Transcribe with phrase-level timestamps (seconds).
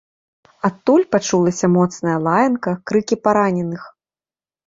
[0.67, 3.81] Адтуль пачулася моцная лаянка, крыкі параненых.